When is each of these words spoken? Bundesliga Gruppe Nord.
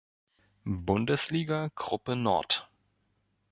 Bundesliga 0.65 1.69
Gruppe 1.75 2.15
Nord. 2.15 2.67